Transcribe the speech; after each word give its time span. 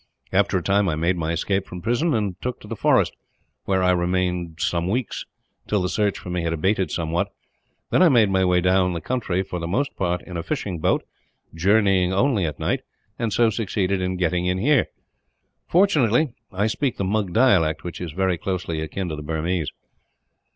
After 0.33 0.57
a 0.57 0.63
time 0.63 0.89
I 0.89 0.95
made 0.95 1.15
my 1.15 1.31
escape 1.31 1.67
from 1.67 1.79
prison, 1.83 2.15
and 2.15 2.35
took 2.41 2.59
to 2.61 2.67
the 2.67 2.75
forest; 2.75 3.15
where 3.65 3.83
I 3.83 3.91
remained 3.91 4.59
some 4.59 4.87
weeks, 4.87 5.27
till 5.67 5.79
the 5.83 5.89
search 5.89 6.17
for 6.17 6.31
me 6.31 6.41
had 6.41 6.53
abated 6.53 6.89
somewhat. 6.89 7.31
Then 7.91 8.01
I 8.01 8.09
made 8.09 8.31
my 8.31 8.43
way 8.43 8.61
down 8.61 8.93
the 8.93 8.99
country, 9.01 9.43
for 9.43 9.59
the 9.59 9.67
most 9.67 9.95
part 9.95 10.23
in 10.23 10.37
a 10.37 10.41
fishing 10.41 10.79
boat, 10.79 11.03
journeying 11.53 12.13
only 12.13 12.45
at 12.47 12.57
night, 12.59 12.81
and 13.19 13.31
so 13.31 13.51
succeeded 13.51 14.01
in 14.01 14.17
getting 14.17 14.47
in 14.47 14.57
here. 14.57 14.87
Fortunately 15.67 16.33
I 16.51 16.65
speak 16.65 16.97
the 16.97 17.03
Mug 17.03 17.31
dialect, 17.31 17.83
which 17.83 18.01
is 18.01 18.11
very 18.11 18.39
closely 18.39 18.81
akin 18.81 19.07
to 19.09 19.15
the 19.15 19.21
Burmese." 19.21 19.69